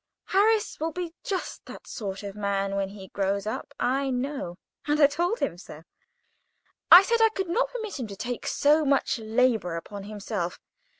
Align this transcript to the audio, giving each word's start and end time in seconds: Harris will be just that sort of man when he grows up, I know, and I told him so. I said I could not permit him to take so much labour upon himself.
Harris 0.29 0.79
will 0.79 0.91
be 0.91 1.13
just 1.23 1.63
that 1.67 1.85
sort 1.85 2.23
of 2.23 2.33
man 2.35 2.75
when 2.75 2.89
he 2.89 3.09
grows 3.09 3.45
up, 3.45 3.71
I 3.79 4.09
know, 4.09 4.57
and 4.87 4.99
I 4.99 5.05
told 5.05 5.37
him 5.41 5.59
so. 5.59 5.83
I 6.91 7.03
said 7.03 7.21
I 7.21 7.29
could 7.29 7.47
not 7.49 7.69
permit 7.69 7.99
him 7.99 8.07
to 8.07 8.15
take 8.15 8.47
so 8.47 8.83
much 8.83 9.19
labour 9.19 9.75
upon 9.75 10.05
himself. 10.05 10.59